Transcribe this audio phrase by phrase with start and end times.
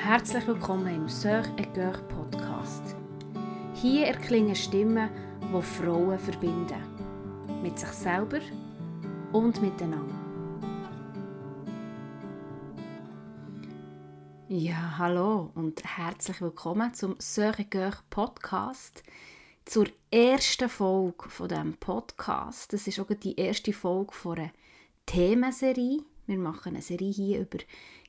[0.00, 1.08] Herzlich willkommen im
[1.58, 2.94] et Cœur Podcast.
[3.74, 5.10] Hier erklingen Stimmen,
[5.52, 6.80] die Frauen verbinden.
[7.62, 8.38] Mit sich selber
[9.32, 10.14] und miteinander.
[14.48, 19.02] Ja, hallo und herzlich willkommen zum et Cœur Podcast.
[19.64, 22.72] Zur ersten Folge von diesem Podcast.
[22.72, 24.52] Das ist auch die erste Folge von einer
[25.06, 26.04] Themenserie.
[26.26, 27.58] Wir machen eine Serie hier über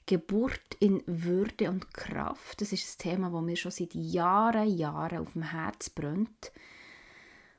[0.09, 2.62] Geburt in Würde und Kraft.
[2.62, 6.52] Das ist ein Thema, das mir schon seit Jahren, Jahren auf dem Herz brennt.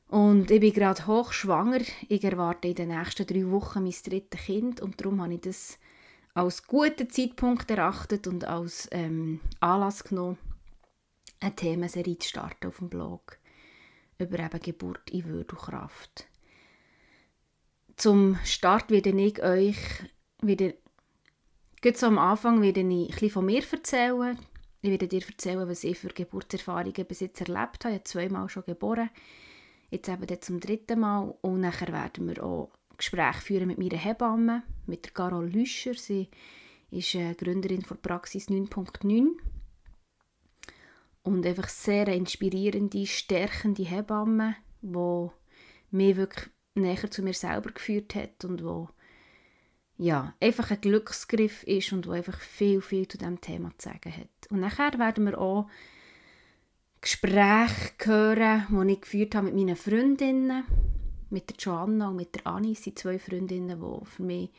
[0.09, 1.83] Und ich bin gerade hochschwanger.
[2.09, 5.79] Ich erwarte in den nächsten drei Wochen mein drittes Kind und darum habe ich das
[6.35, 10.39] als guten Zeitpunkt erachtet und als ähm, Anlass genommen,
[11.39, 13.39] eine Themenserie zu starten auf dem Blog
[14.19, 16.27] über eben Geburt in Würde und Kraft.
[17.95, 19.79] Zum Start werde ich euch
[20.43, 20.73] wieder
[21.83, 24.39] Gerade so am Anfang werde ich ein von mir erzählen.
[24.83, 27.95] Ich werde dir erzählen, was ich für Geburtserfahrungen bis jetzt erlebt habe.
[27.95, 29.09] Ich habe zweimal schon geboren.
[29.91, 31.35] Jetzt eben zum dritten Mal.
[31.41, 35.95] Und nachher werden wir auch Gespräche führen mit meiner Hebamme, mit Carol Lüscher.
[35.95, 36.29] Sie
[36.91, 39.29] ist Gründerin von Praxis 9.9
[41.23, 45.29] und einfach sehr inspirierende, stärkende Hebamme, die
[45.91, 48.91] mich wirklich näher zu mir selber geführt hat und wo
[50.01, 54.17] ja, einfach ein Glücksgriff ist und wo einfach viel, viel zu diesem Thema zu sagen
[54.17, 54.51] hat.
[54.51, 55.69] Und nachher werden wir auch
[57.03, 60.65] Gespräche hören, die ich geführt habe mit meinen Freundinnen,
[61.29, 64.51] mit der Joanna und mit der Annie, sind zwei Freundinnen, die für mich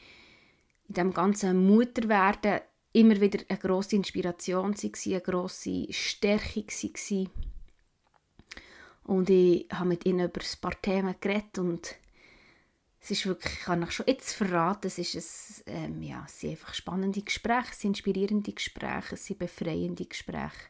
[0.87, 2.61] in diesem ganzen Mutterwerden
[2.93, 7.29] immer wieder eine grosse Inspiration waren, eine grosse Stärke waren.
[9.05, 11.95] Und ich habe mit ihnen über ein paar Themen geredet und
[13.01, 16.39] es ist wirklich, ich kann euch schon jetzt verraten, es, ist ein, ähm, ja, es
[16.39, 20.69] sind einfach spannende Gespräche, es sind inspirierende Gespräche, es sind befreiende Gespräche.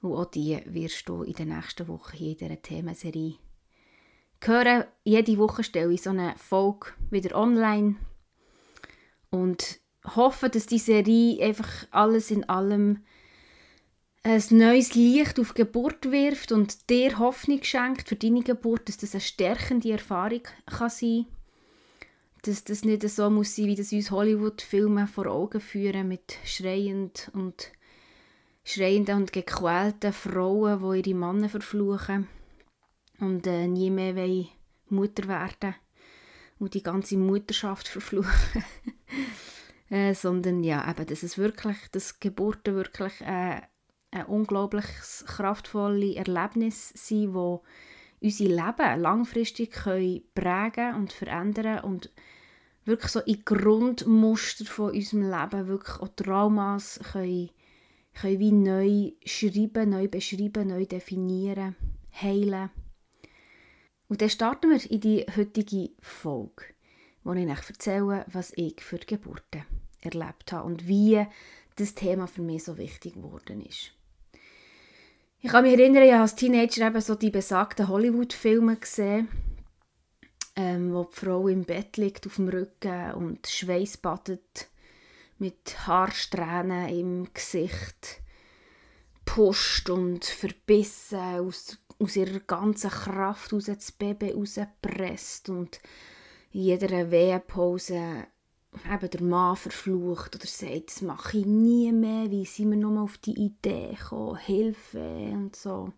[0.00, 3.34] Und auch die wirst du in den nächsten Wochen hier in dieser Themenserie
[4.42, 4.84] hören.
[5.04, 7.96] Jede Woche stelle ich so eine Folge wieder online
[9.30, 13.04] und hoffe, dass die Serie einfach alles in allem
[14.26, 19.14] ein neues Licht auf Geburt wirft und dir Hoffnung schenkt für deine Geburt, dass das
[19.14, 21.26] eine stärkende Erfahrung kann sein
[22.42, 27.30] dass das nicht so muss sein, wie das uns Hollywood-Filme vor Augen führen mit schreiend
[27.34, 27.72] und
[28.62, 32.28] schreienden und gequälten Frauen, die ihre Männer verfluchen
[33.18, 34.48] und äh, nie mehr wollen
[34.88, 35.74] Mutter werden
[36.58, 38.64] und die ganze Mutterschaft verfluchen.
[39.90, 43.60] äh, sondern ja, eben, dass es wirklich, dass Geburten wirklich äh,
[44.10, 44.86] ein unglaublich
[45.26, 47.62] kraftvolles Erlebnis sein, wo
[48.20, 52.10] unser Leben langfristig können prägen und verändern und
[52.84, 57.50] wirklich so in Grundmuster von unserem Leben wirklich auch Traumas können,
[58.14, 61.76] können wie neu schreiben, neu beschreiben, neu definieren,
[62.22, 62.70] heilen.
[64.08, 66.64] Und dann starten wir in die heutige Folge,
[67.24, 69.64] wo ich euch erzähle, was ich für Geburten
[70.00, 71.26] erlebt habe und wie
[71.74, 73.95] das Thema für mich so wichtig geworden ist.
[75.40, 79.28] Ich kann mich erinnern, ich habe als Teenager eben so die besagten Hollywood-Filme gesehen,
[80.56, 84.68] ähm, wo die Frau im Bett liegt auf dem Rücken und Schweiß badet
[85.38, 88.22] mit Haarsträhnen im Gesicht,
[89.26, 95.80] pusht und verbissen aus, aus ihrer ganzen Kraft aus das Baby rauspresst und
[96.52, 98.26] in jeder Wehpause
[98.92, 103.04] eben der Mann verflucht oder sagt, das mache ich nie mehr, wie sind wir nochmal
[103.04, 105.92] auf die Idee gekommen, Hilfe und so.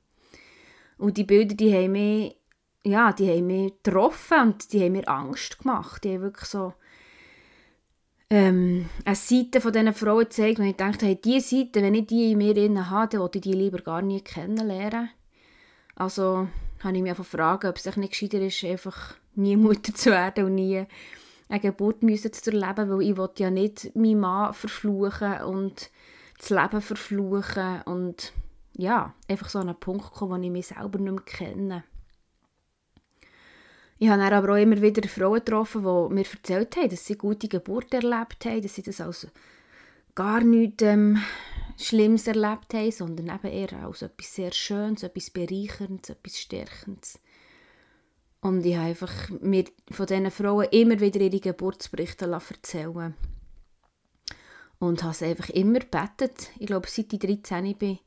[0.99, 2.37] Und die Bilder, die haben mich,
[2.84, 6.05] ja, die haben mich getroffen und die haben mir Angst gemacht.
[6.05, 6.75] Die haben wirklich so
[8.31, 12.06] ähm, eine Seite von diesen Frauen gezeigt, und ich dachte, hey, diese Seite, wenn ich
[12.06, 15.11] die in mir drin habe, dann wollte ich die lieber gar nicht kennenlernen.
[15.94, 16.49] Also
[16.81, 20.44] habe ich mich einfach gefragt, ob es nicht gescheiter ist, einfach nie Mutter zu werden
[20.44, 20.84] und nie
[21.48, 25.90] eine Geburt müssen zu erleben, weil ich wollte ja nicht meinen Mann verfluchen und
[26.38, 28.32] das Leben verfluchen und
[28.75, 31.84] ja, einfach so an einen Punkt kommen, wo ich mich selber nicht mehr kenne.
[34.00, 37.49] Ich habe aber auch immer wieder Frauen getroffen, die mir erzählt haben, dass sie gute
[37.49, 39.26] Geburt erlebt haben, dass sie das als
[40.14, 41.20] gar nichts ähm,
[41.76, 47.19] Schlimmes erlebt haben, sondern eben eher als etwas sehr Schönes, etwas Bereicherndes, etwas Stärkendes.
[48.40, 53.14] Und ich habe einfach mir von diesen Frauen immer wieder ihre Geburtsberichte erzählen
[54.79, 56.50] Und habe sie einfach immer gebetet.
[56.58, 57.99] Ich glaube, seit ich 13 bin,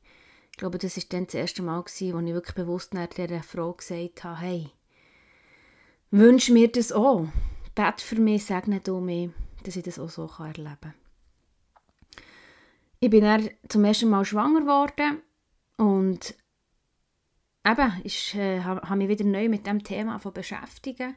[0.50, 3.42] ich glaube, das war dann das erste Mal, gewesen, wo ich wirklich bewusst nach dieser
[3.42, 4.70] Frau gesagt habe, hey,
[6.10, 7.26] wünsche mir das auch.
[7.74, 9.30] Bet für mich, segne du mich,
[9.64, 10.94] dass ich das auch so erleben kann.
[13.02, 15.22] ich bin dann zum ersten Mal schwanger geworden
[15.76, 16.36] und
[17.64, 21.14] eben, ich äh, habe mich wieder neu mit dem Thema beschäftigen.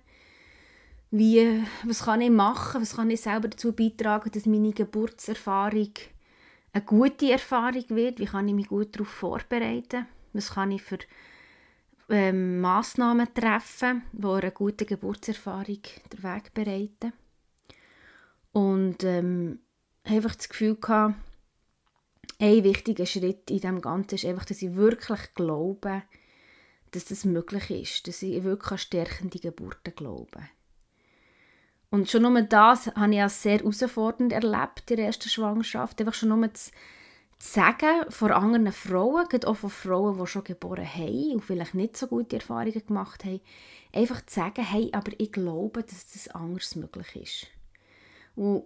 [1.12, 5.92] Wie, was kann ich machen, was kann ich selber dazu beitragen, dass meine Geburtserfahrung
[6.74, 10.98] eine gute Erfahrung wird, wie kann ich mich gut darauf vorbereiten, was kann ich für
[12.10, 15.80] ähm, Massnahmen treffen, die einer guten Geburtserfahrung
[16.12, 17.14] den Weg bereiten.
[18.52, 19.60] Und ähm,
[20.04, 21.16] einfach das Gefühl gehabt,
[22.40, 26.04] ein wichtiger Schritt in dem Ganzen ist einfach, dass ich wirklich glaube,
[26.96, 30.50] dass das möglich ist, dass ich wirklich an stärkende Geburten glaube.
[31.90, 36.00] Und schon nur das habe ich als sehr herausfordernd erlebt in der ersten Schwangerschaft.
[36.00, 36.72] Einfach schon nur zu,
[37.40, 41.74] zu sagen vor anderen Frauen, gerade auch von Frauen, die schon geboren haben und vielleicht
[41.74, 43.42] nicht so gute Erfahrungen gemacht haben,
[43.94, 47.48] einfach zu sagen, hey, aber ich glaube, dass das anders möglich ist.
[48.36, 48.64] Und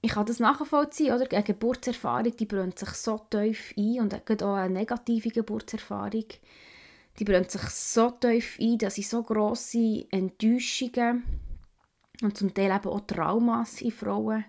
[0.00, 1.30] ich kann das nachvollziehen, oder?
[1.30, 6.26] Eine Geburtserfahrung, die brennt sich so tief ein und auch eine negative Geburtserfahrung,
[7.18, 11.22] die brennt sich so tief ein, dass ich so grosse Enttäuschungen
[12.22, 14.44] und zum Teil eben auch Traumas in Frauen,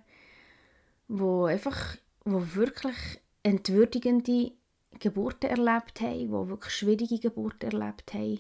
[1.08, 2.96] wo einfach, wo wirklich
[3.44, 4.52] entwürdigende
[5.00, 8.40] Geburten erlebt haben, wo wirklich schwierige Geburten erlebt haben.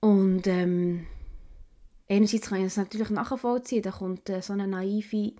[0.00, 1.06] Und ähm,
[2.08, 5.32] einerseits kann ich das natürlich nachvollziehen, da kommt äh, so eine naive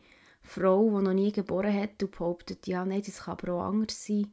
[0.43, 4.05] Frau, die noch nie geboren hat und behauptet, ja, nein, das kann aber auch anders
[4.05, 4.32] sein.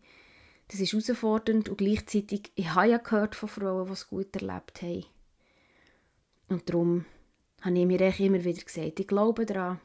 [0.72, 4.82] Das ist herausfordernd und gleichzeitig, ich habe ja gehört von Frauen, die es gut erlebt
[4.82, 5.06] haben.
[6.48, 7.06] Und darum
[7.62, 9.82] habe ich mir immer wieder gesagt, ich glaube daran.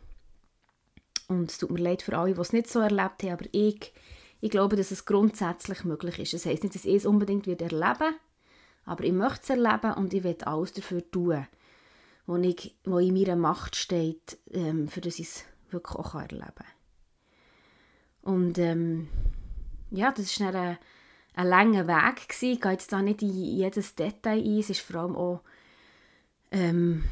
[1.26, 3.92] Und es tut mir leid für alle, die es nicht so erlebt haben, aber ich,
[4.40, 6.34] ich glaube, dass es grundsätzlich möglich ist.
[6.34, 8.14] Das heisst nicht, dass ich es unbedingt wird erleben
[8.86, 11.46] aber ich möchte es erleben und ich will alles dafür tun,
[12.26, 16.54] was, ich, was in meiner Macht steht, ähm, für das ich es wirklich auch erleben
[16.54, 16.66] kann.
[18.22, 19.08] Und ähm,
[19.96, 20.78] ja, das war ein,
[21.34, 22.28] ein langer Weg.
[22.28, 22.52] Gewesen.
[22.52, 24.58] Ich gehe jetzt da nicht in jedes Detail ein.
[24.58, 25.40] Es ist vor allem auch
[26.50, 27.04] ähm,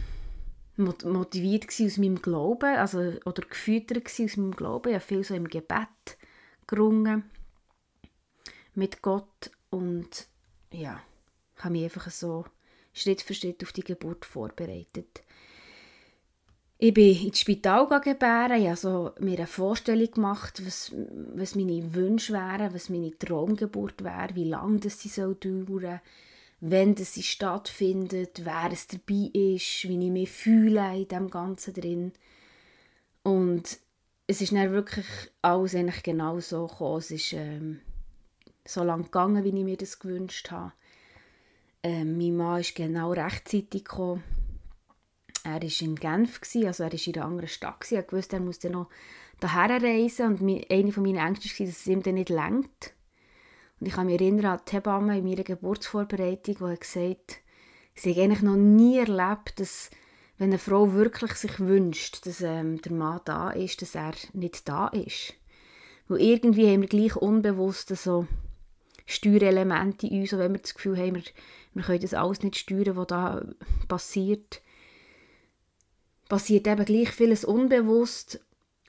[0.76, 4.90] motiviert aus meinem Glauben, also, oder gefüttert aus meinem Glauben.
[4.90, 6.18] Ich habe viel so im Gebet
[6.66, 7.24] gerungen
[8.74, 10.26] mit Gott und
[10.72, 11.00] ja,
[11.58, 12.44] habe mich einfach so
[12.92, 15.22] Schritt für Schritt auf die Geburt vorbereitet.
[16.84, 20.92] Ich bin ins Spital gebären, ich habe so mir eine Vorstellung gemacht, was,
[21.34, 26.02] was meine Wünsche wären, was meine Traumgeburt wäre, wie lange das sie soll dauern
[26.60, 32.12] wenn das stattfindet, wer es dabei ist, wie ich mich fühle in dem Ganzen drin.
[33.22, 33.78] Und
[34.26, 35.06] es ist dann wirklich
[35.40, 36.98] alles eigentlich genau so gekommen.
[36.98, 37.80] Es ist ähm,
[38.66, 40.72] so lange gegangen, wie ich mir das gewünscht habe.
[41.82, 44.22] Ähm, mein Mann ist genau rechtzeitig gekommen.
[45.44, 47.92] Er war in Genf, also er war in einer anderen Stadt.
[47.92, 48.88] Ich wusste, er musste noch
[49.40, 52.94] daher reisen und eine von meinen Ängsten war, dass es ihm dann nicht längt.
[53.78, 57.40] Und ich kann mich erinnern an die Hebamme in meiner Geburtsvorbereitung, die gesagt
[57.94, 59.90] sie habe eigentlich noch nie erlebt, dass
[60.38, 64.68] wenn eine Frau wirklich sich wünscht, dass ähm, der Mann da ist, dass er nicht
[64.68, 65.34] da ist.
[66.08, 68.26] Weil irgendwie haben wir gleich unbewusst so
[69.06, 71.22] Steuerelemente in uns, und wenn wir das Gefühl haben, wir,
[71.74, 73.44] wir können das alles nicht steuern, was da
[73.86, 74.60] passiert,
[76.28, 78.40] passiert eben gleich vieles unbewusst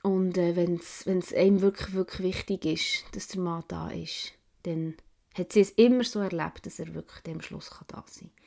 [0.02, 4.94] und äh, wenn es einem wirklich, wirklich wichtig ist, dass der Mann da ist, dann
[5.34, 8.46] hat sie es immer so erlebt, dass er wirklich dem Schluss kann da sein kann.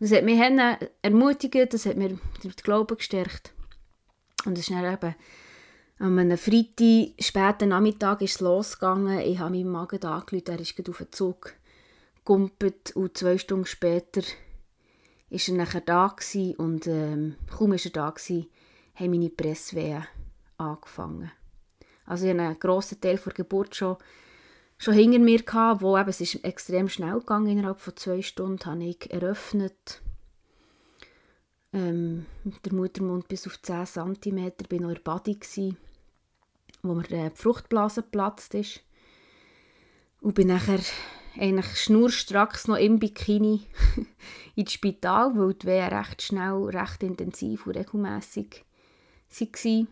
[0.00, 0.38] Das hat mich
[1.02, 3.52] ermutigt, das hat mir den Glauben gestärkt.
[4.44, 5.14] Und es ist dann eben
[5.98, 9.20] an einem Freitag, späten Nachmittag ist es losgegangen.
[9.20, 11.54] Ich habe meinen Magen angerufen, er ist auf den Zug
[12.16, 14.22] gegumpelt und zwei Stunden später
[15.30, 16.14] war er nachher da
[16.56, 18.14] und ähm, kaum war er da
[18.94, 20.06] haben meine Presswehen
[20.56, 21.30] angefangen.
[22.06, 23.96] Also ich habe einen grossen Teil der Geburt schon
[24.78, 28.64] schon hinter mir gehabt, wo eben, es ist extrem schnell gegangen, innerhalb von zwei Stunden
[28.64, 30.02] habe ich eröffnet,
[31.72, 32.26] ähm,
[32.64, 35.38] der Muttermund bis auf 10 cm, bin noch in der Body
[36.82, 38.80] wo mir äh, die Fruchtblase geplatzt ist.
[40.20, 40.80] Und bin nachher
[41.38, 43.62] eigentlich schnurstracks noch im Bikini
[44.54, 48.64] ins Spital, weil die Wehen recht schnell, recht intensiv und regelmässig
[49.30, 49.88] waren.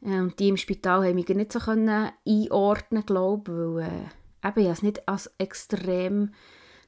[0.00, 4.82] Und die im Spital haben mich nicht so einordnen glaube weil äh, eben, ich es
[4.82, 6.32] nicht als extrem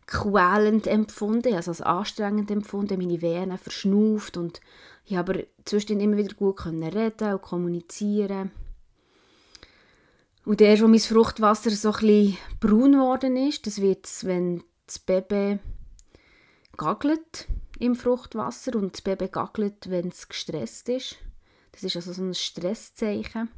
[0.06, 4.60] quälend empfunden, also als anstrengend empfunden, meine Venen verschnauft und
[5.04, 8.50] ich habe aber zwischendurch immer wieder gut reden und kommunizieren.
[10.48, 15.58] Und erst, als mein Fruchtwasser so ein braun geworden ist, das wird wenn das Baby
[16.74, 17.46] gaggelt
[17.78, 21.16] im Fruchtwasser und das Baby gaggelt, wenn es gestresst ist.
[21.72, 23.50] Das ist also so ein Stresszeichen.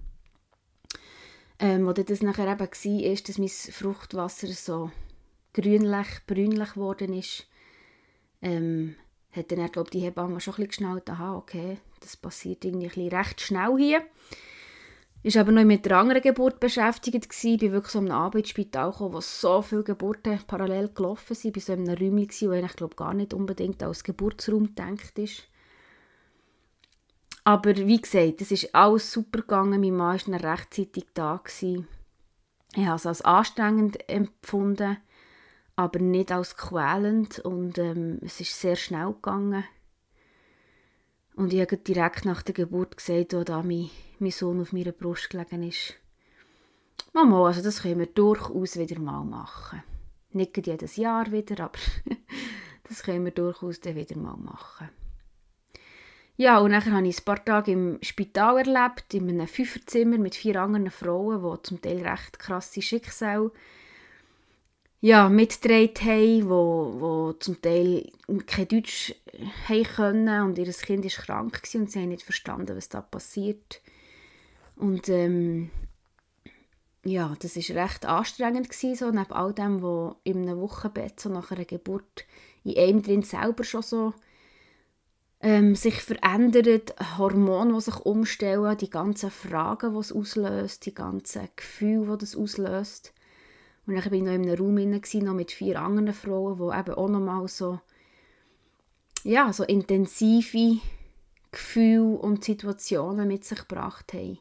[1.61, 4.91] ähm, wo das nachher eben war, ist, dass mein Fruchtwasser so
[5.53, 7.47] grünlich, brünlich geworden ist,
[8.43, 8.97] ähm,
[9.31, 12.95] hat dann, glaube die Hebamme schon ein bisschen geschnallt, aha, okay, das passiert irgendwie ein
[12.95, 14.03] bisschen recht schnell hier.
[15.23, 17.29] Ich war aber noch mit einer anderen Geburt beschäftigt.
[17.29, 17.55] Gewesen.
[17.55, 21.57] Ich bin wirklich so in einem Arbeitsspital wo so viele Geburten parallel gelaufen sind.
[21.57, 25.19] Ich war so in einem Räumchen, das eigentlich glaube gar nicht unbedingt als Geburtsraum gedacht
[25.19, 25.43] ist.
[27.45, 29.81] Aber wie gesagt, es ist alles super gegangen.
[29.81, 31.41] Mein Mann war rechtzeitig da.
[31.43, 31.87] Gewesen.
[32.75, 34.97] Ich habe es als anstrengend empfunden,
[35.77, 37.41] aber nicht als quälend.
[37.41, 39.65] Und ähm, es ist sehr schnell gegangen.
[41.41, 44.93] Und ich habe direkt nach der Geburt gesagt, als da mein, mein Sohn auf meiner
[44.93, 45.95] Brust gelegen ist,
[47.15, 49.83] Mama, also das können wir durchaus wieder mal machen.
[50.33, 51.79] Nicht jedes Jahr wieder, aber
[52.87, 54.91] das können wir durchaus dann wieder mal machen.
[56.37, 60.35] Ja, und dann habe ich ein paar Tage im Spital erlebt, in einem Fünferzimmer mit
[60.35, 63.51] vier anderen Frauen, die zum Teil recht krasse Schicksale
[65.01, 68.11] ja, mitgetragen haben, wo, wo zum Teil
[68.47, 69.15] kein Deutsch
[69.69, 73.81] haben können und ihr Kind war krank und sie haben nicht verstanden, was da passiert.
[74.77, 75.71] Und ähm,
[77.05, 81.31] ja, das war recht anstrengend gewesen, so neben all dem, was in einem Wochenbett so
[81.31, 82.27] nach einer Geburt
[82.63, 84.13] in einem drin selber schon so
[85.41, 91.49] ähm, sich verändert, Hormone, die sich umstellen, die ganzen Fragen, die es auslöst, die ganzen
[91.57, 93.15] Gefühle, die das auslöst.
[93.87, 96.79] Und dann war ich noch in einem Raum gewesen, noch mit vier anderen Frauen, die
[96.79, 97.81] eben auch nochmal so,
[99.25, 100.81] ja, so intensive
[101.51, 104.39] Gefühle und Situationen mit sich gebracht haben.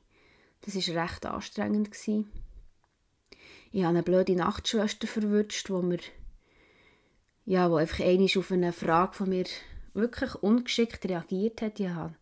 [0.61, 1.91] Das war recht anstrengend.
[1.91, 2.29] Gewesen.
[3.71, 5.99] Ich habe eine blöde Nachtschwester verwünscht, wo mir
[7.45, 9.45] ja, wo einfach einmal auf eine Frage von mir
[9.95, 11.79] wirklich ungeschickt reagiert hat.
[11.79, 12.15] Ich habe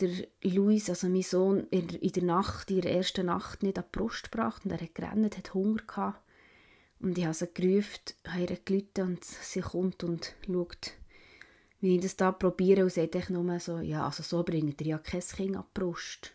[0.00, 0.10] der
[0.42, 4.30] Luis, also mein Sohn, in der Nacht, in der ersten Nacht nicht an die Brust
[4.30, 6.22] gebracht und er hat gerannt, hat Hunger gehabt.
[7.00, 10.92] Und ich habe sie gerufen, habe ihr gerufen und sie kommt und schaut,
[11.80, 14.98] wie ich das da probiere und sagt nur so, ja, also so bringt ihr ja
[14.98, 16.32] kein Kind an die Brust.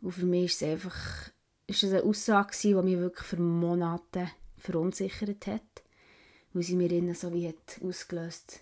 [0.00, 1.32] Und für mich ist es einfach
[1.66, 4.28] ist es eine Aussage, die mich wirklich für Monate
[4.58, 5.82] verunsichert hat,
[6.52, 8.60] weil sie mir innen so wie hat ausgelöst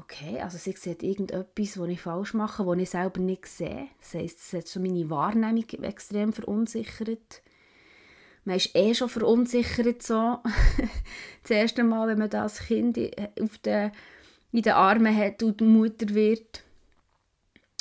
[0.00, 3.88] okay, also sie sieht irgendetwas, was ich falsch mache, was ich selber nicht sehe.
[4.00, 7.42] Das heisst, es hat schon meine Wahrnehmung extrem verunsichert
[8.44, 10.38] man ist eh schon verunsichert so.
[11.42, 12.98] das erste Mal, wenn man das Kind
[13.40, 13.92] auf den,
[14.52, 16.62] in den Armen hat und Mutter wird.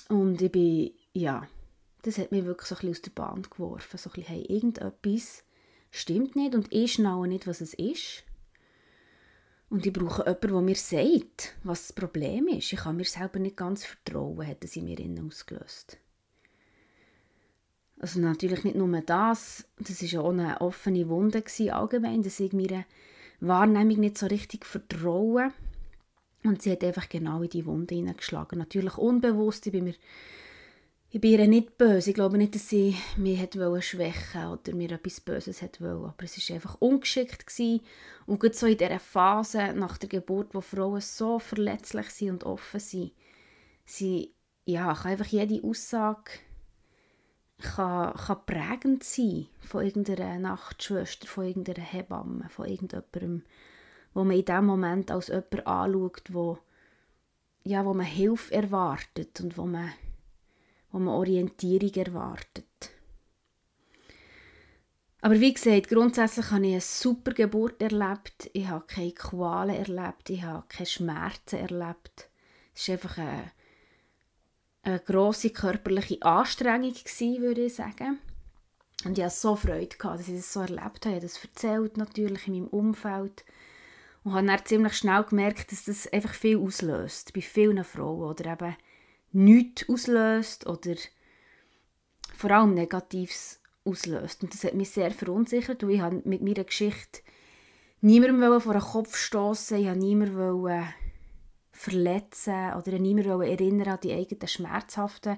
[0.10, 1.48] Und ich bin, ja,
[2.02, 3.98] das hat mich wirklich so ein aus der Bahn geworfen.
[3.98, 5.44] So ein bisschen, hey, irgendetwas
[5.92, 8.24] stimmt nicht und ich schnaue nicht, was es ist.
[9.70, 12.74] Und ich brauche jemanden, der mir sagt, was das Problem ist.
[12.74, 15.98] Ich kann mir selber nicht ganz vertrauen, hat sie mir innen ausgelöst.
[18.00, 22.54] Also natürlich nicht nur das, das war auch eine offene Wunde gewesen, allgemein, dass ich
[22.54, 22.86] mir
[23.42, 25.52] Wahrnehmung nicht so richtig vertraue.
[26.44, 28.58] Und sie hat einfach genau in die Wunde hineingeschlagen.
[28.58, 29.96] Natürlich unbewusst, ich bin mir
[31.12, 32.12] ich bin ihr nicht böse.
[32.12, 36.06] Ich glaube nicht, dass sie mich hat schwächen oder mir etwas Böses wollen.
[36.06, 37.48] Aber es war einfach ungeschickt.
[37.48, 37.82] Gewesen.
[38.28, 42.44] Und gerade so in dieser Phase nach der Geburt, wo Frauen so verletzlich sind und
[42.44, 43.12] offen sind,
[43.86, 44.36] sie,
[44.66, 46.32] ja, kann einfach jede Aussage
[47.58, 53.44] kann, kann prägend sein von irgendeiner Nachtschwester, von irgendeiner Hebamme, von irgendjemandem,
[54.14, 56.60] wo man in dem Moment als jemand anschaut, wo,
[57.64, 59.92] ja, wo man Hilfe erwartet und wo man,
[60.92, 62.66] wo man Orientierung erwartet.
[65.22, 68.50] Aber wie gesagt, grundsätzlich habe ich eine super Geburt erlebt.
[68.54, 70.30] Ich habe keine Qualen erlebt.
[70.30, 72.30] Ich habe keine Schmerzen erlebt.
[72.74, 73.52] Es ist einfach eine
[74.84, 78.20] eine grosse körperliche Anstrengung gewesen, würde ich sagen.
[79.06, 81.16] Und ich hatte so Freude, gehabt, dass ich das so erlebt habe.
[81.16, 83.46] Ich habe das erzählt natürlich in meinem Umfeld.
[84.24, 87.34] Und habe dann ziemlich schnell gemerkt, dass das einfach viel auslöst.
[87.34, 88.30] Bei vielen Frauen.
[88.30, 88.76] Oder eben
[89.32, 90.68] nichts auslöst.
[90.68, 90.96] Oder
[92.36, 94.44] vor allem Negatives auslöst.
[94.44, 95.84] Und das hat mich sehr verunsichert.
[95.84, 97.22] Und ich habe mit meiner Geschichte
[98.02, 99.78] niemandem vor den Kopf stoßen.
[99.78, 100.88] Ich wollte niemandem
[101.72, 105.38] verletzen oder niemand erinnern an die eigenen schmerzhaften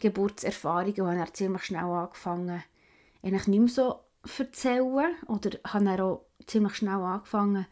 [0.00, 2.62] Geburtserfahrungen und habe ziemlich schnell angefangen,
[3.22, 7.66] eigentlich nicht mehr so zu erzählen oder habe dann auch ziemlich schnell angefangen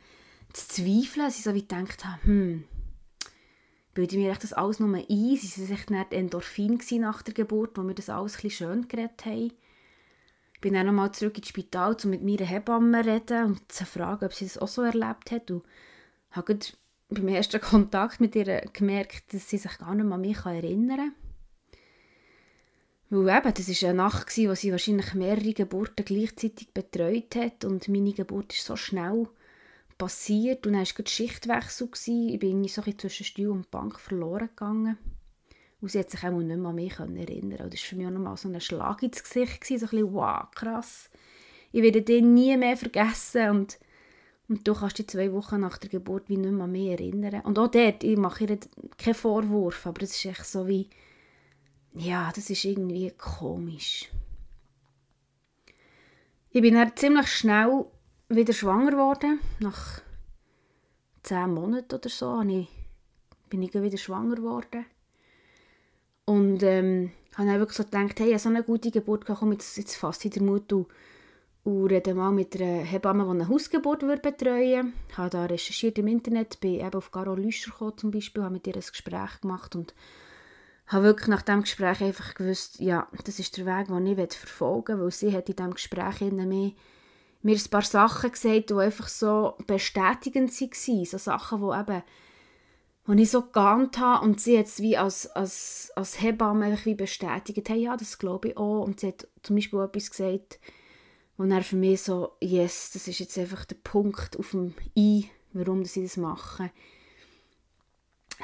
[0.52, 2.64] zu zweifeln, dass ich so wie gedacht habe, hm,
[3.94, 5.04] bilde mir das alles nur ein?
[5.08, 9.24] Sie waren echt nicht Endorphin nach der Geburt, wo wir das alles ein schön geredet
[9.24, 9.52] haben.
[10.54, 13.84] Ich bin dann nochmal zurück ins Spital, um mit meiner Hebamme zu reden und zu
[13.84, 15.50] fragen, ob sie das auch so erlebt hat.
[15.50, 15.64] Und
[16.30, 16.58] habe
[17.08, 20.98] beim ersten Kontakt mit ihr gemerkt, dass sie sich gar nicht mehr an mich erinnern
[20.98, 21.14] kann.
[23.10, 27.64] Weil eben, das war eine Nacht, in der sie wahrscheinlich mehrere Geburten gleichzeitig betreut hat
[27.64, 29.28] und meine Geburt ist so schnell
[30.02, 31.86] passiert und dann war Schichtwechsel.
[31.86, 32.28] Gewesen.
[32.28, 34.98] Ich bin so ein zwischen Stuhl und Bank verloren gegangen.
[35.80, 38.06] Und sie hat sich auch nicht mehr an mich erinnern Und das war für mich
[38.06, 39.60] auch nochmal so ein Schlag ins Gesicht.
[39.60, 39.78] Gewesen.
[39.78, 41.10] So ein bisschen, wow, krass.
[41.70, 43.50] Ich werde den nie mehr vergessen.
[43.50, 43.78] Und,
[44.48, 47.42] und du kannst dich zwei Wochen nach der Geburt wie nicht mehr an mich erinnern.
[47.42, 48.58] Und auch dort, ich mache ihr
[48.98, 50.90] keinen Vorwurf, aber es ist echt so wie,
[51.94, 54.10] ja, das ist irgendwie komisch.
[56.50, 57.86] Ich bin dann ziemlich schnell
[58.36, 59.40] wieder schwanger geworden.
[59.60, 60.00] Nach
[61.22, 64.84] zehn Monaten oder so bin ich wieder schwanger geworden.
[66.24, 70.24] Und ähm, habe wirklich so gedacht, hey, so eine gute Geburt, komm, jetzt, jetzt fasst
[70.24, 70.86] ich den Mut und,
[71.64, 75.98] und rede mal mit einer Hebamme, die eine Hausgeburt würde betreuen Ich habe da recherchiert
[75.98, 79.40] im Internet, bin eben auf Carol Lüscher gekommen zum Beispiel, habe mit ihr ein Gespräch
[79.40, 79.94] gemacht und
[80.86, 84.98] habe wirklich nach dem Gespräch einfach gewusst, ja, das ist der Weg, den ich verfolgen
[84.98, 86.72] will, weil sie hat in diesem Gespräch mir,
[87.42, 92.02] mir ein paar Sachen gesagt, die einfach so bestätigend waren, so Sachen, die eben
[93.08, 97.68] die ich so geahnt habe und sie jetzt wie als, als, als Hebamme wie bestätigt,
[97.68, 98.82] hey, ja, das glaube ich auch.
[98.82, 100.60] Und sie hat zum Beispiel etwas gesagt,
[101.36, 105.28] wo er für mich so, yes, das ist jetzt einfach der Punkt auf dem I,
[105.52, 106.70] warum sie das machen.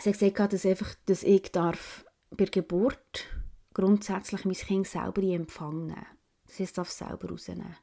[0.00, 3.26] Sie hat gesagt, dass, einfach, dass ich darf bei der Geburt
[3.75, 6.07] grundsätzlich mein Kind selber in Empfang nehmen.
[6.47, 7.76] Das heißt, darf selber rausnehmen.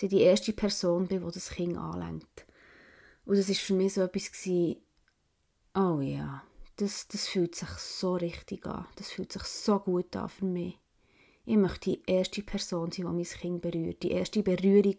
[0.00, 2.46] Ich die erste Person bin, die das Kind anlenkt.
[3.24, 4.76] Und das war für mich so etwas, gewesen,
[5.76, 6.44] Oh ja,
[6.76, 8.86] das, das fühlt sich so richtig an.
[8.96, 10.78] Das fühlt sich so gut an für mich.
[11.46, 14.02] Ich möchte die erste Person sein, die mein Kind berührt.
[14.02, 14.96] Die erste Berührung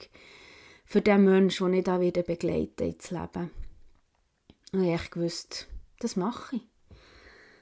[0.86, 3.52] für den Menschen, den ich da wieder begleiten ins Leben.
[4.74, 5.68] Und ich gewusst,
[6.00, 6.62] das mache ich.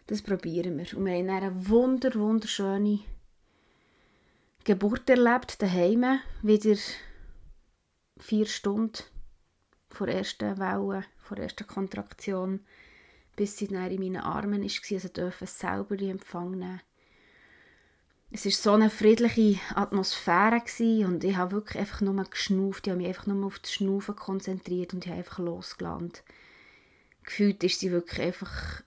[0.07, 0.97] Das probieren wir.
[0.97, 2.99] Und wir haben eine wunder, wunderschöne
[4.63, 6.19] Geburt erlebt, daheim.
[6.41, 6.75] Wieder
[8.17, 9.03] vier Stunden
[9.89, 12.61] vor der ersten Welle, vor der ersten Kontraktion
[13.35, 16.79] bis sie dann in meinen Armen war, also dürfen es selber in Empfang.
[18.31, 20.61] Es war so eine friedliche Atmosphäre
[21.05, 24.15] und ich habe wirklich einfach nur geschnauft, ich habe mich einfach nur auf das Schnaufen
[24.15, 26.13] konzentriert und ich habe einfach losgelassen.
[27.23, 28.83] Gefühlt ist sie wirklich einfach,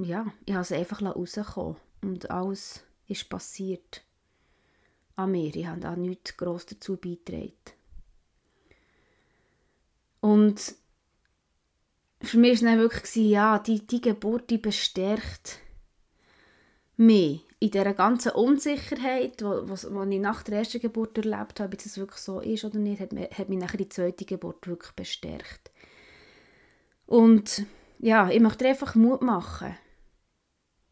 [0.00, 4.04] ja, ich habe sie einfach rausgekommen und alles ist passiert
[5.16, 5.54] an mir.
[5.56, 7.52] Ich habe da nichts gross dazu beigetragen.
[10.20, 10.74] Und
[12.20, 15.60] für mich war es wirklich, ja, die, die Geburt die bestärkt
[16.96, 21.98] mich in dieser ganzen Unsicherheit, die ich nach der ersten Geburt erlebt habe, ob es
[21.98, 25.72] wirklich so ist oder nicht, hat, hat mich nachher die zweite Geburt wirklich bestärkt.
[27.06, 27.64] Und
[27.98, 29.76] ja, ich möchte einfach Mut machen.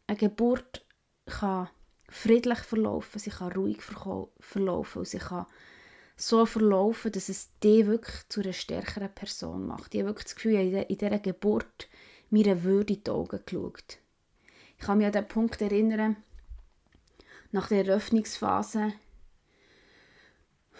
[0.07, 0.85] Eine Geburt
[1.25, 1.69] kann
[2.09, 5.45] friedlich verlaufen, sie kann ruhig verlaufen und sie kann
[6.17, 9.93] so verlaufen, dass es dich wirklich zu einer stärkeren Person macht.
[9.93, 11.87] Ich habe wirklich das Gefühl, ich habe in dieser Geburt
[12.31, 13.99] mir Würde in die Augen geschaut.
[14.77, 16.17] Ich kann mich an den Punkt erinnern,
[17.51, 18.93] nach der Eröffnungsphase,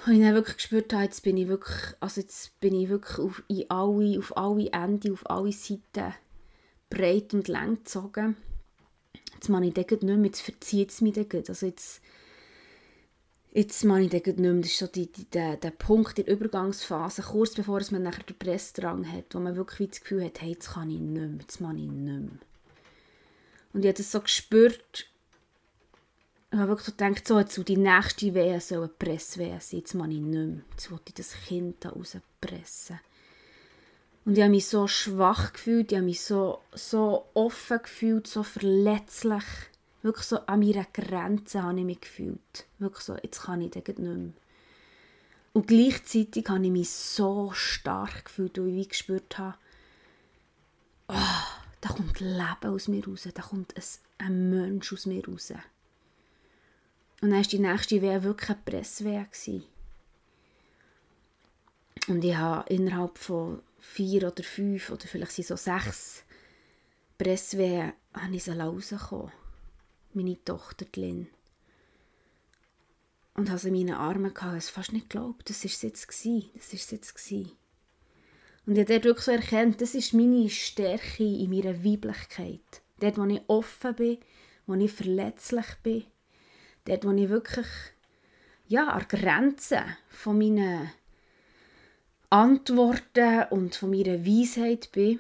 [0.06, 3.20] wo ich dann wirklich gespürt habe, jetzt bin ich wirklich, also jetzt bin ich wirklich
[3.20, 6.14] auf, in alle, auf alle Enden, auf alle Seiten
[6.90, 8.38] breit und lang gezogen.
[9.34, 12.02] Jetzt mache ich das nicht mehr, jetzt verzieht es mich das Also jetzt
[13.58, 14.54] Jetzt meine ich nicht mehr.
[14.54, 18.22] Das ist so die, die, der, der Punkt in der Übergangsphase, kurz bevor man nachher
[18.22, 21.30] den Pressdrang hat, wo man wirklich das Gefühl hat, hey, jetzt kann ich nicht mehr,
[21.42, 22.30] jetzt mache ich nicht mehr.
[23.74, 25.08] Und ich habe das so gespürt,
[26.52, 29.96] ich habe wirklich so gedacht, so, jetzt die nächste Wehe soll eine Presswehe sein, jetzt
[29.96, 30.62] mache ich nicht mehr.
[30.74, 33.00] Jetzt wollte ich das Kind da rauspressen.
[34.26, 38.44] Und ich habe mich so schwach gefühlt, ich habe mich so, so offen gefühlt, so
[38.44, 39.44] verletzlich
[40.08, 42.66] wirklich so an meiner Grenze habe ich mich gefühlt.
[42.80, 44.34] Wirklich so, jetzt kann ich das nicht mehr.
[45.54, 49.58] Und gleichzeitig habe ich mich so stark gefühlt, weil ich gespürt habe,
[51.10, 51.14] oh,
[51.82, 53.84] da kommt Leben aus mir raus, da kommt ein,
[54.20, 55.52] ein Mensch aus mir raus.
[57.22, 59.28] Und dann war die nächste Wehe wirklich eine Presswehe.
[62.08, 66.24] Und ich habe innerhalb von vier oder fünf oder vielleicht so sechs
[67.18, 69.32] Presswehen rausgekommen
[70.18, 71.28] meine Tochter Lynn.
[73.36, 75.82] Und habe sie in meinen Armen gehabt, ich es fast nicht geglaubt, das war es
[75.84, 77.16] jetzt das ist jetzt.
[78.66, 82.82] Und ich habe dort wirklich so erkannt, das ist meine Stärke in meiner Weiblichkeit.
[83.00, 84.18] Dort, wo ich offen bin,
[84.66, 86.04] wo ich verletzlich bin,
[86.86, 87.68] dort, wo ich wirklich
[88.68, 90.92] ja, an Grenzen von meinen
[92.30, 95.20] Antworten und von meiner Weisheit bin,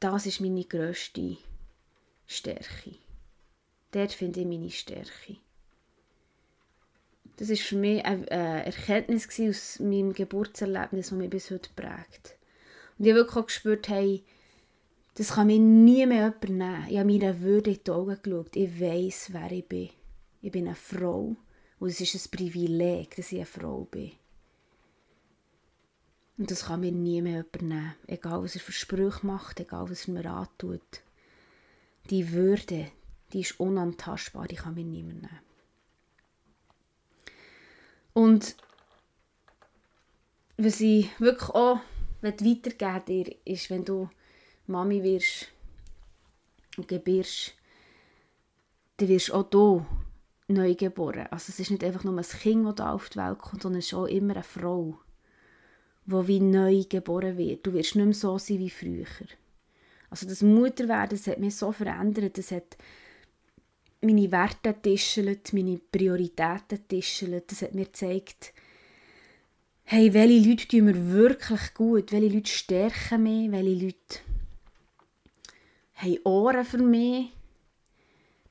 [0.00, 1.38] das ist meine grösste
[2.26, 3.03] Stärke
[3.94, 5.36] Dort finde ich meine Stärke.
[7.36, 12.36] Das war für mich eine Erkenntnis aus meinem Geburtserlebnis, das mich bis heute prägt.
[12.98, 14.24] Und ich habe wirklich auch gespürt, hey,
[15.14, 16.86] das kann mir nie mehr jemand nehmen.
[16.88, 18.56] Ich habe meiner Würde in die Augen geschaut.
[18.56, 19.90] Ich weiß, wer ich bin.
[20.42, 21.36] Ich bin eine Frau.
[21.78, 24.10] Und es ist ein Privileg, dass ich eine Frau bin.
[26.36, 27.94] Und das kann mir nie mehr jemand nehmen.
[28.08, 31.02] Egal, was er für Sprüche macht, egal, was er mir antut.
[32.10, 32.90] Die Würde,
[33.34, 35.40] die ist unantastbar, die kann mir niemand nehmen.
[38.12, 38.56] Und
[40.56, 41.80] was ich wirklich auch
[42.22, 44.08] weitergeben dir, ist, wenn du
[44.68, 45.48] Mami wirst
[46.76, 47.54] und gebierst,
[48.98, 49.84] dann wirst auch du
[50.46, 51.26] neu geboren.
[51.32, 53.86] Also es ist nicht einfach nur ein Kind, das auf die Welt kommt, sondern es
[53.86, 55.00] ist auch immer eine Frau,
[56.06, 57.66] die wie neu geboren wird.
[57.66, 59.06] Du wirst nicht mehr so sein wie früher.
[60.08, 62.76] Also das Mutterwerden, das hat mich so verändert, das hat
[64.04, 67.50] meine Werte tischelt, meine Prioritäten tischelt.
[67.50, 68.52] Das hat mir gezeigt,
[69.84, 74.20] hey, welche Leute tun mir wirklich gut, welche Leute stärken mich, welche Leute
[75.94, 77.32] haben Ohren für mich,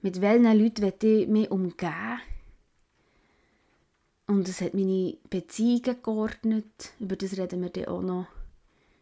[0.02, 2.20] mit welchen Leuten will ich mich umgeben.
[4.28, 6.94] Und es hat meine Beziehungen geordnet.
[7.00, 8.28] Über das reden wir dann auch noch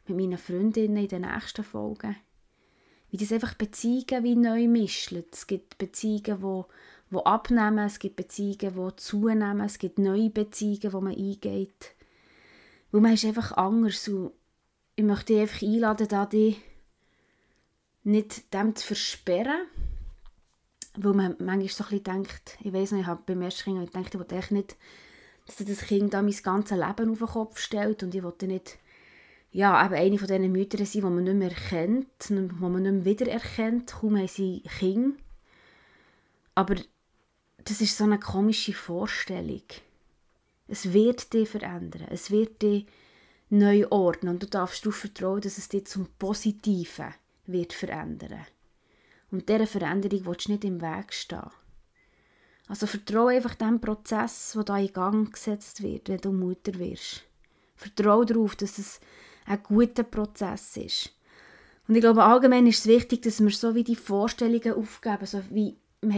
[0.08, 2.16] mit meinen Freundinnen in den nächsten Folgen
[3.12, 5.24] wie das einfach Beziehungen wie neu mischen.
[5.32, 6.66] Es gibt Beziehungen, wo,
[7.10, 11.94] wo abnehmen, es gibt Beziehungen, die zunehmen, es gibt neue Beziehungen, die man eingeht.
[12.92, 14.32] Weil man ist einfach anders und
[14.96, 16.58] ich möchte dich einfach einladen, da dich
[18.04, 19.68] nicht dem zu versperren,
[20.96, 24.14] weil man manchmal so ein denkt, ich weiß nicht, ich habe beim ersten Kind gedacht,
[24.14, 24.78] ich wollte echt nicht,
[25.46, 28.78] dass das Kind da mein ganzes Leben auf den Kopf stellt und ich wollte nicht
[29.52, 32.92] ja, eben eine von diesen Müttern sind, die man nicht mehr erkennt, die man nicht
[32.92, 33.92] mehr wiedererkennt.
[33.92, 35.18] Kaum haben sie Kinder.
[36.56, 36.76] Aber
[37.64, 39.64] das ist so eine komische Vorstellung.
[40.68, 42.08] Es wird dich verändern.
[42.10, 42.86] Es wird dich
[43.50, 44.36] neu ordnen.
[44.36, 47.14] Und du darfst darauf vertrauen, dass es dich zum Positiven
[47.46, 48.46] wird verändern.
[49.32, 51.52] Und dieser Veränderung willst du nicht im Weg stehen.
[52.68, 57.24] Also vertraue einfach dem Prozess, der da in Gang gesetzt wird, wenn du Mutter wirst.
[57.76, 59.02] Vertraue darauf, dass es
[59.46, 61.12] ein guter Prozess ist.
[61.88, 65.42] Und ich glaube, allgemein ist es wichtig, dass wir so wie die Vorstellungen aufgeben, so
[65.50, 65.76] wie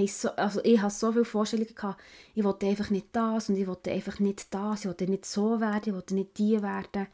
[0.07, 2.01] so, also ich hatte so viele Vorstellungen, gehabt,
[2.36, 5.59] ich wollte einfach nicht das und ich wollte einfach nicht das, ich wollte nicht so
[5.59, 7.07] werden, ich wollte nicht die werden.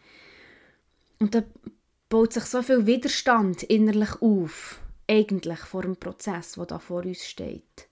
[1.20, 1.44] Und da
[2.10, 7.26] baut sich so viel Widerstand innerlich auf, eigentlich vor dem Prozess, der da vor uns
[7.26, 7.88] steht.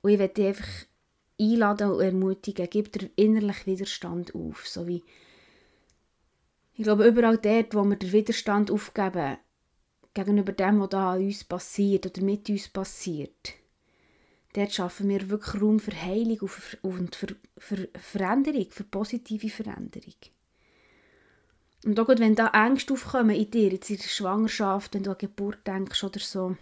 [0.00, 0.68] Und ich möchte einfach
[1.40, 5.02] einladen und ermutigen, gib dir innerlich Widerstand auf, so wie
[6.74, 9.36] ich glaube, überall dort, wo wir den Widerstand aufgeben,
[10.14, 13.54] gegenüber dem, was da an uns passiert oder mit uns passiert,
[14.54, 16.50] dort schaffen wir wirklich Raum für Heilung
[16.82, 20.14] und für, für Veränderung, für positive Veränderung.
[21.84, 25.10] Und auch gut, wenn da Ängste aufkommen in dir, jetzt in der Schwangerschaft, wenn du
[25.10, 26.56] an Geburt denkst oder so,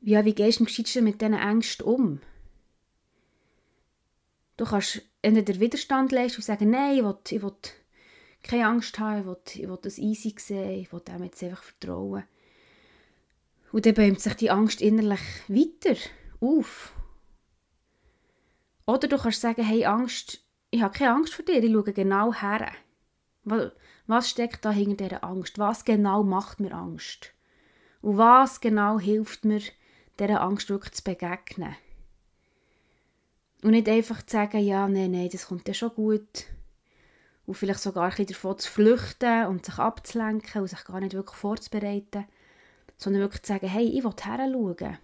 [0.00, 2.20] ja, wie gehst du mit diesen Ängsten um?
[4.56, 7.52] Du kannst entweder Widerstand leisten und sagen, nein, ich will, ich will
[8.48, 11.62] keine Angst haben, ich will, ich will das easy sehen, ich will dem jetzt einfach
[11.62, 12.24] vertrauen.
[13.70, 15.96] Und dann bäumt sich die Angst innerlich weiter
[16.40, 16.92] auf.
[18.86, 22.32] Oder du kannst sagen, hey Angst, ich habe keine Angst vor dir, ich schaue genau
[22.32, 22.72] her.
[24.06, 25.58] Was steckt da hinter dieser Angst?
[25.58, 27.34] Was genau macht mir Angst?
[28.00, 29.60] Und was genau hilft mir,
[30.18, 31.76] dieser Angst wirklich zu begegnen?
[33.62, 36.46] Und nicht einfach zu sagen, ja, nein, nein, das kommt ja schon gut
[37.48, 41.14] und vielleicht sogar ein bisschen davon zu flüchten und sich abzulenken und sich gar nicht
[41.14, 42.26] wirklich vorzubereiten,
[42.98, 44.98] sondern wirklich zu sagen, hey, ich will heranschauen.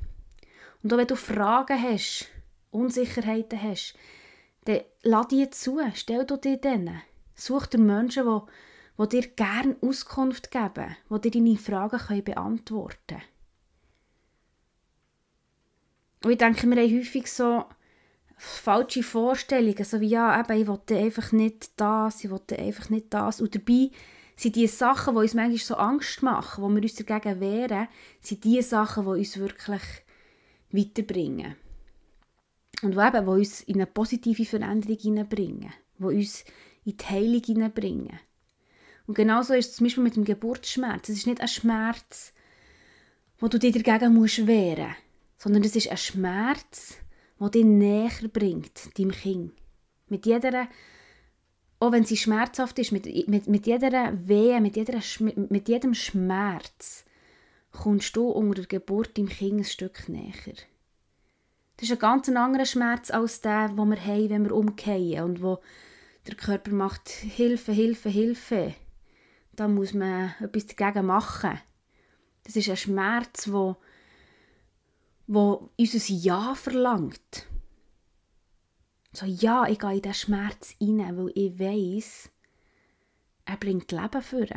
[0.83, 2.27] Und auch wenn du Fragen hast,
[2.71, 3.95] Unsicherheiten hast,
[4.67, 7.01] dann lass die zu, stell dir denen.
[7.35, 12.99] Such dir Menschen, die, die dir gerne Auskunft geben, die dir deine Fragen können beantworten
[13.07, 13.23] können.
[16.25, 17.65] Und ich denke, wir haben häufig so
[18.37, 23.13] falsche Vorstellungen, so wie, ja, eben, ich wollte einfach nicht das, ich wollte einfach nicht
[23.13, 23.41] das.
[23.41, 23.91] Und dabei
[24.37, 27.89] sind die Sachen, die uns manchmal so Angst machen, wo wir uns dagegen wehren,
[28.21, 29.83] sind die Sachen, die uns wirklich
[30.71, 31.57] weiterbringen.
[32.83, 36.45] Und die eben, die uns in eine positive Veränderung hineinbringen, die uns
[36.85, 38.19] in die Heilung hineinbringen.
[39.07, 41.09] Und genauso ist es zum Beispiel mit dem Geburtsschmerz.
[41.09, 42.33] Es ist nicht ein Schmerz,
[43.39, 44.15] wo du dir dagegen
[44.47, 46.97] wehren musst, sondern es ist ein Schmerz,
[47.51, 49.53] die dich näher bringt, deinem Kind.
[50.09, 50.69] Mit jeder,
[51.81, 55.01] auch wenn sie schmerzhaft ist, mit, mit, mit jeder Wehe, mit, jeder,
[55.49, 57.05] mit jedem Schmerz
[57.73, 60.55] kommst du unter der Geburt im Kind ein Stück näher.
[61.77, 65.43] Das ist ein ganz anderer Schmerz als der, den wir haben, wenn wir umkehren und
[65.43, 65.59] wo
[66.27, 68.75] der Körper macht Hilfe, Hilfe, Hilfe.
[69.53, 71.61] Da muss man etwas dagegen machen.
[72.45, 73.77] Das ist ein Schmerz, wo,
[75.27, 77.47] wo unser Ja verlangt.
[79.13, 82.31] So, ja, ich gehe in diesen Schmerz rein, weil ich weiß,
[83.45, 84.49] er bringt Leben für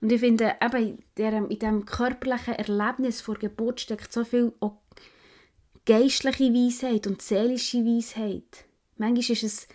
[0.00, 4.78] Und ich finde, eben in diesem körperlichen Erlebnis vor Geburt steckt so viel auch
[5.86, 8.64] geistliche Weisheit und seelische Weisheit.
[8.96, 9.68] Manchmal ist es,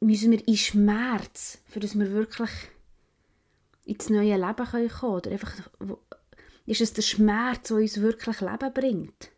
[0.00, 2.50] müssen wir in Schmerz, für dass wir wirklich
[3.84, 5.12] ins neue Leben kommen können.
[5.12, 5.52] Oder einfach,
[6.66, 9.30] ist es der Schmerz, der uns wirklich Leben bringt.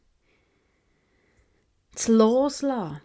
[1.94, 3.00] Zu loslassen,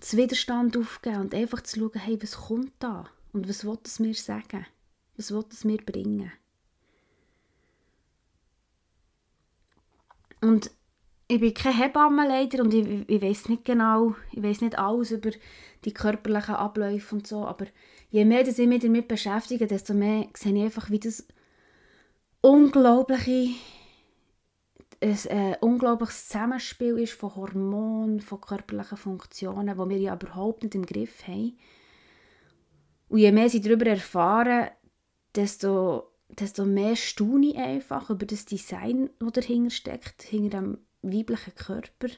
[0.00, 3.06] zu Widerstand aufgeben und einfach zu schauen, hey, was kommt da?
[3.32, 4.66] Und was will es mir sagen?
[5.16, 6.32] Was will es mir bringen?
[10.40, 10.70] Und
[11.26, 15.10] ich bin keine Hebamme leider und ich, ich weiß nicht genau, ich weiß nicht alles
[15.10, 15.30] über
[15.84, 17.66] die körperlichen Abläufe und so, aber
[18.10, 21.26] je mehr dass ich mich damit beschäftige, desto mehr sehe ich einfach, wie das
[22.48, 23.54] unglaubliche
[25.00, 30.74] ein äh, unglaubliches Zusammenspiel ist von Hormonen, von körperlichen Funktionen, die wir ja überhaupt nicht
[30.74, 31.56] im Griff haben.
[33.08, 34.70] Und je mehr sie darüber erfahren,
[35.36, 41.54] desto, desto mehr staune ich einfach über das Design, das dahinter steckt, hinter dem weiblichen
[41.54, 42.08] Körper.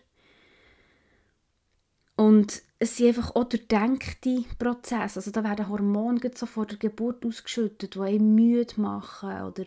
[2.16, 5.18] Und es sind einfach auch durchdenkte Prozesse.
[5.18, 9.64] Also da werden Hormone so vor der Geburt ausgeschüttet, die einen müde machen oder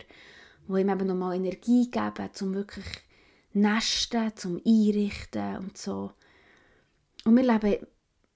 [0.68, 2.86] die ihm eben nochmal Energie geben, um wirklich
[3.52, 6.12] nesten, zum Einrichten und so.
[7.24, 7.86] Und wir leben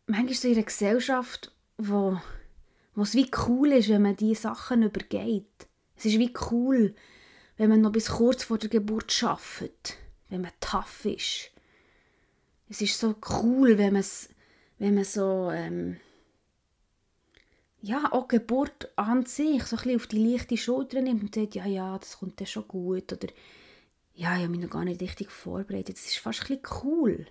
[0.07, 2.19] manchmal so in einer Gesellschaft, wo,
[2.95, 5.67] wo es wie cool ist, wenn man diese Sachen übergeht.
[5.97, 6.95] Es ist wie cool,
[7.57, 11.51] wenn man noch bis kurz vor der Geburt schafft wenn man tough ist.
[12.69, 14.03] Es ist so cool, wenn,
[14.79, 15.97] wenn man so, ähm,
[17.81, 21.67] ja, auch Geburt an sich so ein auf die leichte Schulter nimmt und sagt, ja,
[21.67, 23.12] ja, das kommt dann schon gut.
[23.12, 23.29] Oder,
[24.14, 25.97] ja, ich habe mich noch gar nicht richtig vorbereitet.
[25.97, 27.27] Das ist fast ein cool.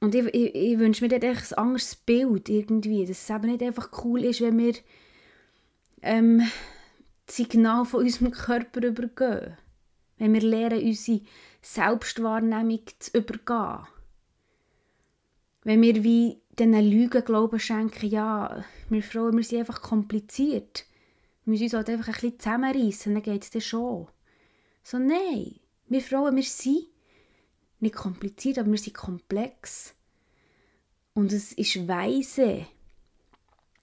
[0.00, 3.62] Und ich, ich, ich wünsche mir dort ein anderes Bild irgendwie, dass es eben nicht
[3.62, 4.74] einfach cool ist, wenn wir
[6.02, 6.42] ähm,
[7.26, 9.56] das Signal von unserem Körper übergehen.
[10.18, 11.20] Wenn wir lernen, unsere
[11.62, 13.86] Selbstwahrnehmung zu übergehen.
[15.64, 20.84] Wenn wir wie diesen Lügen Glauben schenken, ja, wir Frauen, wir sind einfach kompliziert.
[21.44, 24.08] Wir müssen uns halt einfach ein bisschen zusammenreißen, dann geht es dann schon.
[24.82, 26.86] So, nein, wir Frauen, wir sind
[27.80, 29.94] nicht kompliziert, aber wir sind komplex.
[31.14, 32.66] Und es ist weise,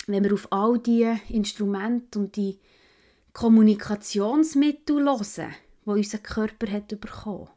[0.08, 2.60] wenn wir auf all diese Instrumente und die
[3.34, 7.50] Kommunikationsmittel hören, wo unser Körper hat bekommen,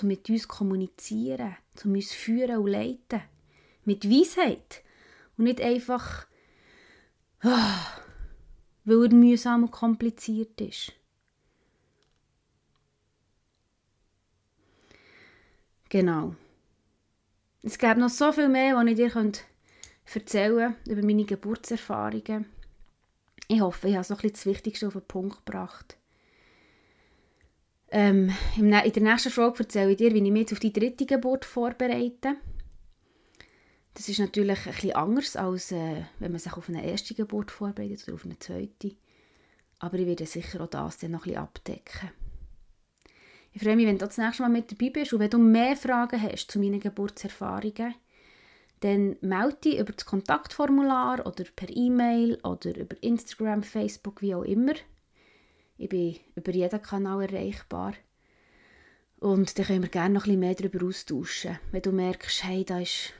[0.00, 3.22] um mit uns zu kommunizieren, um uns zu führen und leiten.
[3.86, 4.82] Mit Weisheit.
[5.38, 6.26] Und nicht einfach,
[7.42, 7.48] oh,
[8.84, 10.92] weil er mühsam und kompliziert ist.
[15.88, 16.34] Genau.
[17.62, 19.40] Es gibt noch so viel mehr, was ich dir könnte
[20.86, 22.46] über meine Geburtserfahrungen.
[23.48, 25.96] Ich hoffe, ich habe so ein bisschen das Wichtigste auf den Punkt gebracht.
[27.90, 31.44] Ähm, in der nächsten Folge erzähle ich dir, wie ich mich auf die dritte Geburt
[31.44, 32.36] vorbereite.
[33.96, 38.04] Das ist natürlich bisschen anders, als äh, wenn man sich auf eine erste Geburt vorbereitet
[38.06, 38.94] oder auf eine zweite.
[39.78, 42.10] Aber ich werde sicher auch das dann noch ein abdecken.
[43.54, 45.76] Ich freue mich, wenn du das nächste Mal mit dabei bist und wenn du mehr
[45.76, 47.94] Fragen hast zu meinen Geburtserfahrungen,
[48.80, 54.42] dann melde dich über das Kontaktformular oder per E-Mail oder über Instagram, Facebook, wie auch
[54.42, 54.74] immer.
[55.78, 57.94] Ich bin über jeden Kanal erreichbar.
[59.20, 61.58] Und dann können wir gerne noch ein bisschen mehr darüber austauschen.
[61.72, 63.14] Wenn du merkst, hey, da ist...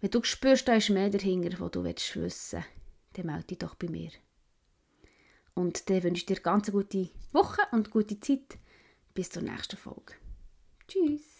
[0.00, 3.74] Wenn du spürst, da ist mehr dahinter, was du wissen willst, dann melde dich doch
[3.74, 4.10] bei mir.
[5.54, 8.58] Und dann wünsche ich dir ganz eine gute Woche und gute Zeit.
[9.12, 10.14] Bis zur nächsten Folge.
[10.88, 11.39] Tschüss.